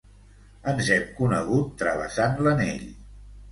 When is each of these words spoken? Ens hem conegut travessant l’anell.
Ens 0.71 0.89
hem 0.95 1.03
conegut 1.19 1.77
travessant 1.83 2.43
l’anell. 2.49 2.91